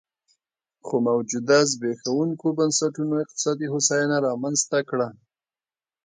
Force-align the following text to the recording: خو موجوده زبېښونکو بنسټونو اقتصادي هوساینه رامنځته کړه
خو 0.85 0.95
موجوده 1.07 1.57
زبېښونکو 1.71 2.47
بنسټونو 2.57 3.13
اقتصادي 3.23 3.67
هوساینه 3.73 4.17
رامنځته 4.27 4.79
کړه 4.89 5.07